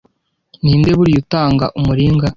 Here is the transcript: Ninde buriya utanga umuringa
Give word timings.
Ninde 0.63 0.91
buriya 0.97 1.19
utanga 1.23 1.65
umuringa 1.79 2.27